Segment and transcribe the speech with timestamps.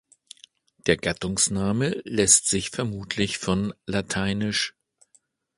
[0.87, 4.17] Der Gattungsname lässt sich vermutlich von lat.